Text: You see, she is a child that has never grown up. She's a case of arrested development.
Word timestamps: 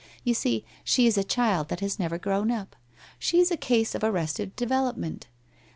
You 0.23 0.33
see, 0.33 0.65
she 0.83 1.05
is 1.05 1.15
a 1.15 1.23
child 1.23 1.67
that 1.67 1.79
has 1.81 1.99
never 1.99 2.17
grown 2.17 2.49
up. 2.49 2.75
She's 3.19 3.51
a 3.51 3.55
case 3.55 3.93
of 3.93 4.03
arrested 4.03 4.55
development. 4.55 5.27